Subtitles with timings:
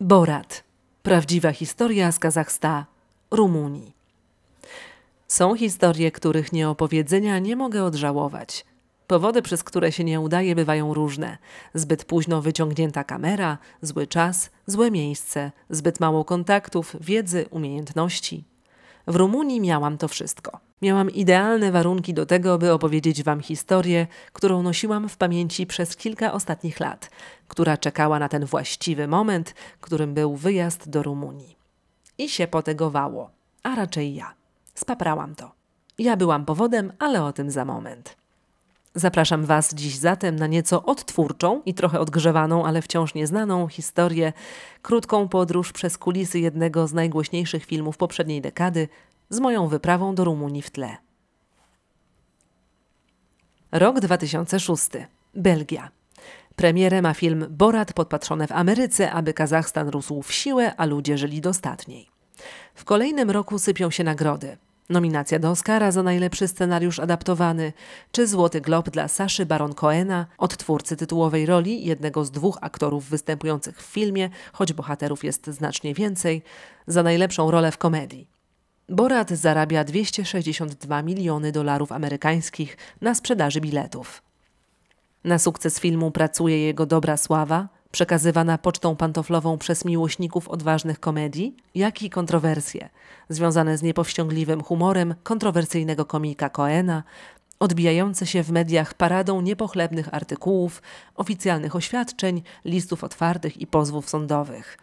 [0.00, 0.64] Borat.
[1.02, 2.86] Prawdziwa historia z Kazachsta,
[3.30, 3.92] Rumunii.
[5.28, 8.64] Są historie, których nieopowiedzenia nie mogę odżałować.
[9.06, 11.38] Powody, przez które się nie udaje, bywają różne.
[11.74, 18.44] Zbyt późno wyciągnięta kamera, zły czas, złe miejsce, zbyt mało kontaktów, wiedzy, umiejętności.
[19.08, 20.60] W Rumunii miałam to wszystko.
[20.82, 26.32] Miałam idealne warunki do tego, by opowiedzieć Wam historię, którą nosiłam w pamięci przez kilka
[26.32, 27.10] ostatnich lat,
[27.48, 31.56] która czekała na ten właściwy moment, którym był wyjazd do Rumunii.
[32.18, 33.30] I się potegowało,
[33.62, 34.34] a raczej ja.
[34.74, 35.52] Spaprałam to.
[35.98, 38.16] Ja byłam powodem, ale o tym za moment.
[38.98, 44.32] Zapraszam Was dziś zatem na nieco odtwórczą i trochę odgrzewaną, ale wciąż nieznaną historię,
[44.82, 48.88] krótką podróż przez kulisy jednego z najgłośniejszych filmów poprzedniej dekady,
[49.30, 50.96] z moją wyprawą do Rumunii w tle.
[53.72, 54.88] Rok 2006.
[55.34, 55.90] Belgia.
[56.56, 61.40] Premierę ma film Borat podpatrzone w Ameryce, aby Kazachstan rósł w siłę, a ludzie żyli
[61.40, 62.08] dostatniej.
[62.74, 64.56] W kolejnym roku sypią się nagrody.
[64.88, 67.72] Nominacja do Oscara za najlepszy scenariusz adaptowany,
[68.12, 73.82] czy Złoty Glob dla Saszy Baron Coena, odtwórcy tytułowej roli, jednego z dwóch aktorów występujących
[73.82, 76.42] w filmie, choć bohaterów jest znacznie więcej,
[76.86, 78.28] za najlepszą rolę w komedii.
[78.88, 84.22] Borat zarabia 262 miliony dolarów amerykańskich na sprzedaży biletów.
[85.24, 92.02] Na sukces filmu pracuje jego dobra sława, przekazywana pocztą pantoflową przez miłośników odważnych komedii, jak
[92.02, 92.88] i kontrowersje
[93.28, 97.02] związane z niepowściągliwym humorem kontrowersyjnego komika Coena,
[97.60, 100.82] odbijające się w mediach paradą niepochlebnych artykułów,
[101.14, 104.78] oficjalnych oświadczeń, listów otwartych i pozwów sądowych.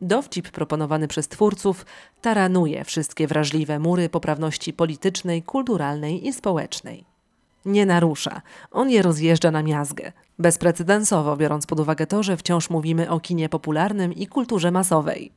[0.00, 1.86] Dowcip proponowany przez twórców
[2.20, 7.17] taranuje wszystkie wrażliwe mury poprawności politycznej, kulturalnej i społecznej.
[7.64, 10.12] Nie narusza, on je rozjeżdża na miazgę.
[10.38, 15.32] Bezprecedensowo, biorąc pod uwagę to, że wciąż mówimy o kinie popularnym i kulturze masowej.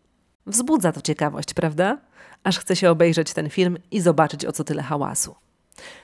[0.45, 1.97] Wzbudza to ciekawość, prawda?
[2.44, 5.36] Aż chce się obejrzeć ten film i zobaczyć o co tyle hałasu.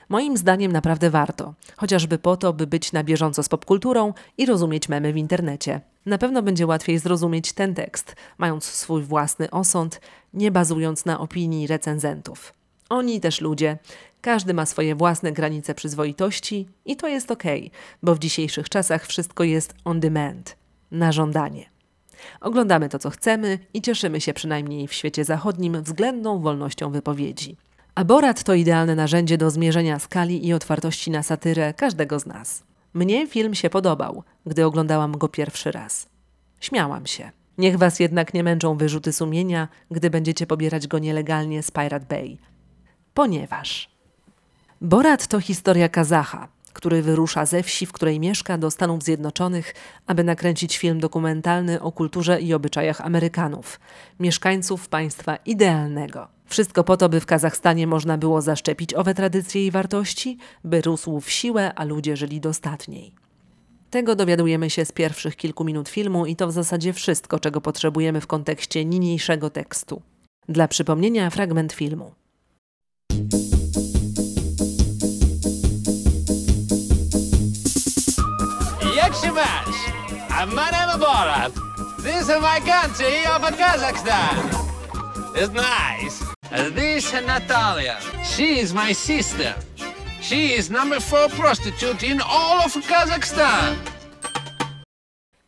[0.08, 4.88] Moim zdaniem naprawdę warto, chociażby po to, by być na bieżąco z popkulturą i rozumieć
[4.88, 5.80] memy w internecie.
[6.06, 10.00] Na pewno będzie łatwiej zrozumieć ten tekst, mając swój własny osąd,
[10.34, 12.52] nie bazując na opinii recenzentów.
[12.88, 13.78] Oni też ludzie,
[14.20, 17.42] każdy ma swoje własne granice przyzwoitości i to jest ok,
[18.02, 20.56] bo w dzisiejszych czasach wszystko jest on demand,
[20.90, 21.70] na żądanie.
[22.40, 27.56] Oglądamy to, co chcemy i cieszymy się przynajmniej w świecie zachodnim względną wolnością wypowiedzi.
[27.94, 32.62] Aborat to idealne narzędzie do zmierzenia skali i otwartości na satyrę każdego z nas.
[32.94, 36.08] Mnie film się podobał, gdy oglądałam go pierwszy raz.
[36.60, 37.30] Śmiałam się.
[37.58, 42.38] Niech was jednak nie męczą wyrzuty sumienia, gdy będziecie pobierać go nielegalnie z Pirate Bay.
[43.14, 43.97] Ponieważ
[44.80, 49.74] Borat to historia Kazacha, który wyrusza ze wsi, w której mieszka, do Stanów Zjednoczonych,
[50.06, 53.80] aby nakręcić film dokumentalny o kulturze i obyczajach Amerykanów,
[54.20, 56.28] mieszkańców państwa idealnego.
[56.46, 61.20] Wszystko po to, by w Kazachstanie można było zaszczepić owe tradycje i wartości, by rósł
[61.20, 63.14] w siłę, a ludzie żyli dostatniej.
[63.90, 68.20] Tego dowiadujemy się z pierwszych kilku minut filmu i to w zasadzie wszystko, czego potrzebujemy
[68.20, 70.02] w kontekście niniejszego tekstu.
[70.48, 72.12] Dla przypomnienia fragment filmu.
[79.08, 79.76] Jak się masz?
[80.30, 81.52] A my name Borat.
[81.96, 84.36] This is my country of Kazakhstan.
[85.34, 86.24] It's nice.
[86.74, 87.96] This is Natalia.
[88.24, 89.54] She is my sister.
[90.20, 93.76] She is number four prostitute in all of Kazakhstan.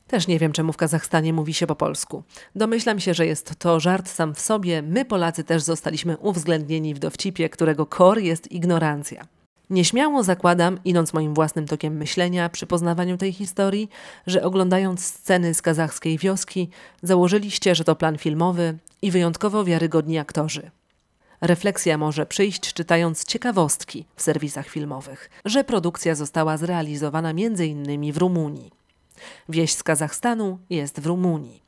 [0.06, 2.22] Też nie wiem, czemu w Kazachstanie mówi się po polsku.
[2.54, 4.82] Domyślam się, że jest to żart sam w sobie.
[4.82, 9.39] My, Polacy, też zostaliśmy uwzględnieni w dowcipie, którego kor jest ignorancja.
[9.70, 13.88] Nieśmiało zakładam, idąc moim własnym tokiem myślenia przy poznawaniu tej historii,
[14.26, 16.70] że oglądając sceny z kazachskiej wioski,
[17.02, 20.70] założyliście, że to plan filmowy i wyjątkowo wiarygodni aktorzy.
[21.40, 28.12] Refleksja może przyjść czytając ciekawostki w serwisach filmowych, że produkcja została zrealizowana m.in.
[28.12, 28.70] w Rumunii.
[29.48, 31.62] Wieś z Kazachstanu jest w Rumunii.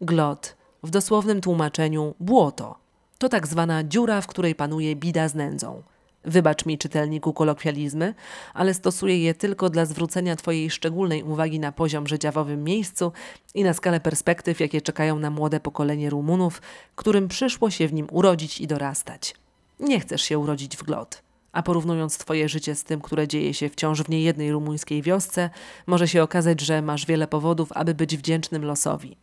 [0.00, 2.78] Glot, w dosłownym tłumaczeniu błoto,
[3.18, 5.82] to tak zwana dziura, w której panuje bida z nędzą.
[6.26, 8.14] Wybacz mi, czytelniku, kolokwializmy,
[8.54, 13.12] ale stosuję je tylko dla zwrócenia Twojej szczególnej uwagi na poziom życia miejscu
[13.54, 16.62] i na skalę perspektyw, jakie czekają na młode pokolenie Rumunów,
[16.96, 19.34] którym przyszło się w nim urodzić i dorastać.
[19.80, 21.22] Nie chcesz się urodzić w glot.
[21.52, 25.50] A porównując Twoje życie z tym, które dzieje się wciąż w niejednej rumuńskiej wiosce,
[25.86, 29.16] może się okazać, że masz wiele powodów, aby być wdzięcznym losowi.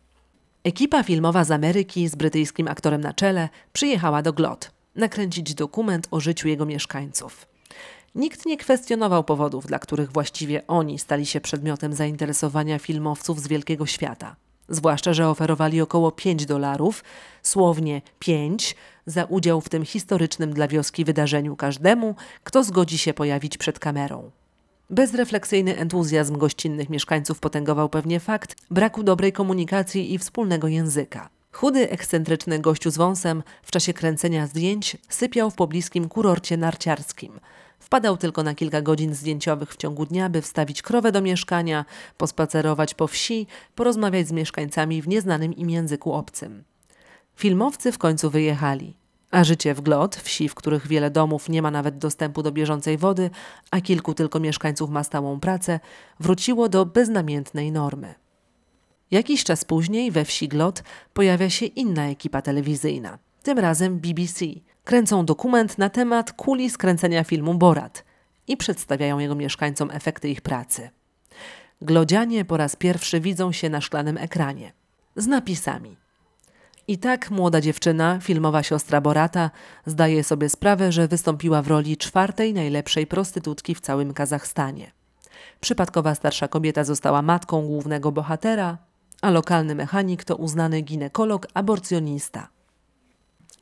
[0.64, 6.20] Ekipa filmowa z Ameryki z brytyjskim aktorem na czele przyjechała do Glot nakręcić dokument o
[6.20, 7.46] życiu jego mieszkańców.
[8.14, 13.86] Nikt nie kwestionował powodów, dla których właściwie oni stali się przedmiotem zainteresowania filmowców z wielkiego
[13.86, 14.36] świata.
[14.68, 17.04] Zwłaszcza, że oferowali około 5 dolarów,
[17.42, 18.76] słownie 5,
[19.06, 22.14] za udział w tym historycznym dla wioski wydarzeniu każdemu,
[22.44, 24.30] kto zgodzi się pojawić przed kamerą.
[24.90, 31.28] Bezrefleksyjny entuzjazm gościnnych mieszkańców potęgował pewnie fakt braku dobrej komunikacji i wspólnego języka.
[31.54, 37.40] Chudy, ekscentryczny gościu z wąsem w czasie kręcenia zdjęć sypiał w pobliskim kurorcie narciarskim.
[37.78, 41.84] Wpadał tylko na kilka godzin zdjęciowych w ciągu dnia, by wstawić krowę do mieszkania,
[42.18, 46.64] pospacerować po wsi, porozmawiać z mieszkańcami w nieznanym im języku obcym.
[47.36, 48.96] Filmowcy w końcu wyjechali.
[49.30, 52.98] A życie w Glot, wsi, w których wiele domów nie ma nawet dostępu do bieżącej
[52.98, 53.30] wody,
[53.70, 55.80] a kilku tylko mieszkańców ma stałą pracę,
[56.20, 58.23] wróciło do beznamiętnej normy.
[59.10, 64.44] Jakiś czas później we wsi Glot pojawia się inna ekipa telewizyjna, tym razem BBC.
[64.84, 68.04] Kręcą dokument na temat kuli skręcenia filmu Borat
[68.48, 70.90] i przedstawiają jego mieszkańcom efekty ich pracy.
[71.82, 74.72] Glodzianie po raz pierwszy widzą się na szklanym ekranie
[75.16, 75.96] z napisami–
[76.88, 79.50] i tak młoda dziewczyna, filmowa siostra Borata,
[79.86, 84.92] zdaje sobie sprawę, że wystąpiła w roli czwartej najlepszej prostytutki w całym Kazachstanie.
[85.60, 88.78] Przypadkowa starsza kobieta została matką głównego bohatera,
[89.24, 92.48] a lokalny mechanik to uznany ginekolog aborcjonista.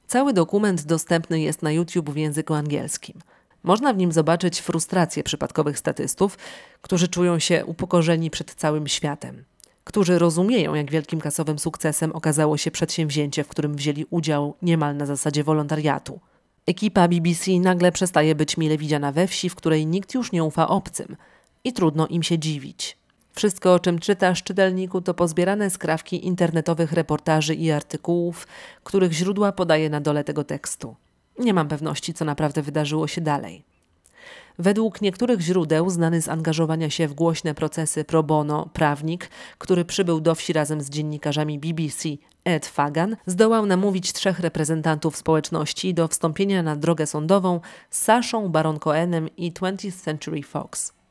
[0.06, 3.18] Cały dokument dostępny jest na YouTube w języku angielskim.
[3.62, 6.38] Można w nim zobaczyć frustrację przypadkowych statystów,
[6.80, 9.44] którzy czują się upokorzeni przed całym światem
[9.84, 15.06] którzy rozumieją, jak wielkim kasowym sukcesem okazało się przedsięwzięcie, w którym wzięli udział niemal na
[15.06, 16.20] zasadzie wolontariatu.
[16.66, 20.68] Ekipa BBC nagle przestaje być mile widziana we wsi, w której nikt już nie ufa
[20.68, 21.16] obcym
[21.64, 22.96] i trudno im się dziwić.
[23.34, 28.46] Wszystko, o czym czytasz, czytelniku, to pozbierane skrawki internetowych reportaży i artykułów,
[28.84, 30.96] których źródła podaje na dole tego tekstu.
[31.38, 33.64] Nie mam pewności, co naprawdę wydarzyło się dalej.
[34.58, 40.20] Według niektórych źródeł znany z angażowania się w głośne procesy pro bono prawnik, który przybył
[40.20, 42.08] do wsi razem z dziennikarzami BBC,
[42.44, 48.78] Ed Fagan, zdołał namówić trzech reprezentantów społeczności do wstąpienia na drogę sądową z Saszą Baron
[48.78, 51.01] Cohenem i 20th Century Fox.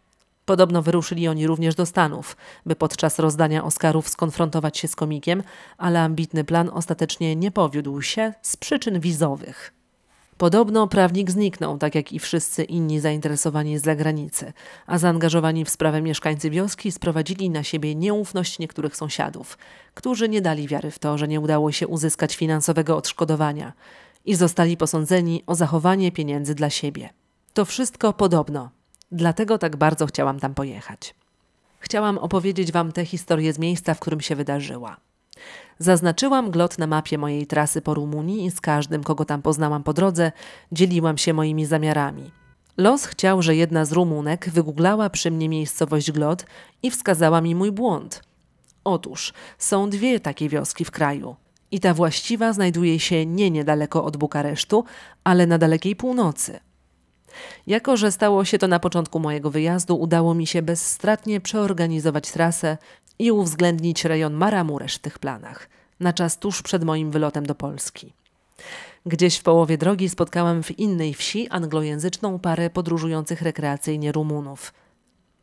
[0.51, 5.43] Podobno wyruszyli oni również do Stanów, by podczas rozdania Oscarów skonfrontować się z komikiem,
[5.77, 9.73] ale ambitny plan ostatecznie nie powiódł się z przyczyn wizowych.
[10.37, 14.53] Podobno prawnik zniknął, tak jak i wszyscy inni zainteresowani z zagranicy,
[14.87, 19.57] a zaangażowani w sprawę mieszkańcy wioski sprowadzili na siebie nieufność niektórych sąsiadów,
[19.93, 23.73] którzy nie dali wiary w to, że nie udało się uzyskać finansowego odszkodowania
[24.25, 27.09] i zostali posądzeni o zachowanie pieniędzy dla siebie.
[27.53, 28.69] To wszystko podobno,
[29.11, 31.15] dlatego tak bardzo chciałam tam pojechać.
[31.79, 34.97] Chciałam opowiedzieć Wam tę historię z miejsca, w którym się wydarzyła.
[35.79, 39.93] Zaznaczyłam glot na mapie mojej trasy po Rumunii i z każdym, kogo tam poznałam po
[39.93, 40.31] drodze,
[40.71, 42.31] dzieliłam się moimi zamiarami.
[42.77, 46.45] Los chciał, że jedna z Rumunek wygooglała przy mnie miejscowość Glot
[46.83, 48.23] i wskazała mi mój błąd.
[48.83, 51.35] Otóż są dwie takie wioski w kraju.
[51.71, 54.83] I ta właściwa znajduje się nie niedaleko od Bukaresztu,
[55.23, 56.59] ale na dalekiej północy.
[57.67, 62.77] Jako, że stało się to na początku mojego wyjazdu, udało mi się bezstratnie przeorganizować trasę
[63.19, 65.69] i uwzględnić rejon Maramuresz w tych planach,
[65.99, 68.13] na czas tuż przed moim wylotem do Polski.
[69.05, 74.73] Gdzieś w połowie drogi spotkałam w innej wsi anglojęzyczną parę podróżujących rekreacyjnie Rumunów.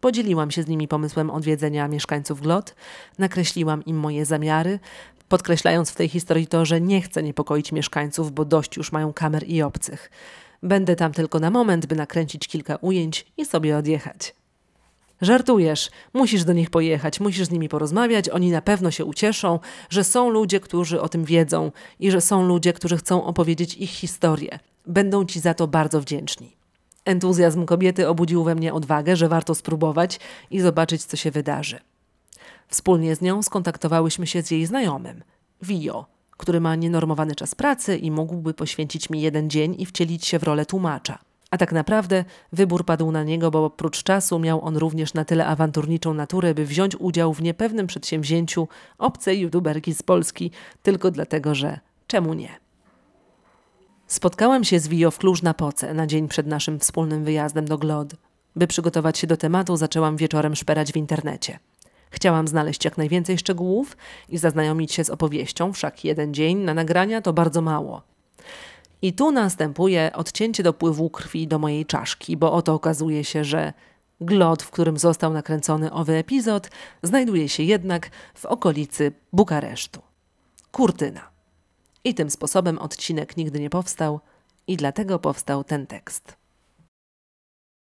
[0.00, 2.74] Podzieliłam się z nimi pomysłem odwiedzenia mieszkańców Glot,
[3.18, 4.78] nakreśliłam im moje zamiary,
[5.28, 9.48] podkreślając w tej historii to, że nie chcę niepokoić mieszkańców, bo dość już mają kamer
[9.48, 10.10] i obcych.
[10.62, 14.34] Będę tam tylko na moment, by nakręcić kilka ujęć i sobie odjechać.
[15.20, 19.58] Żartujesz, musisz do nich pojechać, musisz z nimi porozmawiać, oni na pewno się ucieszą,
[19.90, 23.90] że są ludzie, którzy o tym wiedzą i że są ludzie, którzy chcą opowiedzieć ich
[23.90, 24.58] historię.
[24.86, 26.56] Będą ci za to bardzo wdzięczni.
[27.04, 31.80] Entuzjazm kobiety obudził we mnie odwagę, że warto spróbować i zobaczyć, co się wydarzy.
[32.68, 35.22] Wspólnie z nią skontaktowałyśmy się z jej znajomym,
[35.62, 36.06] Vio,
[36.38, 40.42] który ma nienormowany czas pracy i mógłby poświęcić mi jeden dzień i wcielić się w
[40.42, 41.18] rolę tłumacza.
[41.50, 45.46] A tak naprawdę wybór padł na niego, bo oprócz czasu miał on również na tyle
[45.46, 48.68] awanturniczą naturę, by wziąć udział w niepewnym przedsięwzięciu
[48.98, 50.50] obcej youtuberki z Polski,
[50.82, 52.48] tylko dlatego, że czemu nie?
[54.06, 58.14] Spotkałam się z Wio w Kluż-Napoce na dzień przed naszym wspólnym wyjazdem do Glod.
[58.56, 61.58] By przygotować się do tematu, zaczęłam wieczorem szperać w internecie.
[62.10, 63.96] Chciałam znaleźć jak najwięcej szczegółów
[64.28, 68.02] i zaznajomić się z opowieścią, wszak jeden dzień na nagrania to bardzo mało.
[69.02, 73.72] I tu następuje odcięcie dopływu krwi do mojej czaszki, bo oto okazuje się, że
[74.20, 76.70] glot, w którym został nakręcony owy epizod,
[77.02, 80.02] znajduje się jednak w okolicy Bukaresztu.
[80.72, 81.30] Kurtyna.
[82.04, 84.20] I tym sposobem odcinek nigdy nie powstał,
[84.66, 86.36] i dlatego powstał ten tekst.